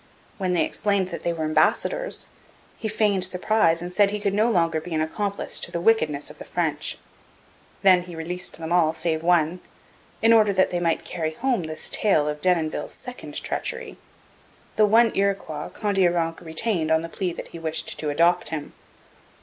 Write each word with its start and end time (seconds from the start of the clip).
When 0.39 0.53
they 0.53 0.65
explained 0.65 1.09
that 1.09 1.21
they 1.21 1.31
were 1.31 1.43
ambassadors, 1.43 2.27
he 2.75 2.87
feigned 2.87 3.23
surprise 3.23 3.83
and 3.83 3.93
said 3.93 4.09
he 4.09 4.19
could 4.19 4.33
no 4.33 4.49
longer 4.49 4.81
be 4.81 4.95
an 4.95 5.01
accomplice 5.01 5.59
to 5.59 5.71
the 5.71 5.79
wickedness 5.79 6.31
of 6.31 6.39
the 6.39 6.43
French. 6.43 6.97
Then 7.83 8.01
he 8.01 8.15
released 8.15 8.57
them 8.57 8.73
all 8.73 8.95
save 8.95 9.21
one, 9.21 9.59
in 10.23 10.33
order 10.33 10.53
that 10.53 10.71
they 10.71 10.79
might 10.79 11.05
carry 11.05 11.33
home 11.33 11.65
this 11.65 11.87
tale 11.87 12.27
of 12.27 12.41
Denonville's 12.41 12.95
second 12.95 13.35
treachery. 13.43 13.95
The 14.75 14.87
one 14.87 15.15
Iroquois 15.15 15.69
Kondiaronk 15.69 16.41
retained 16.41 16.89
on 16.89 17.03
the 17.03 17.07
plea 17.07 17.31
that 17.33 17.49
he 17.49 17.59
wished 17.59 17.99
to 17.99 18.09
adopt 18.09 18.49
him. 18.49 18.73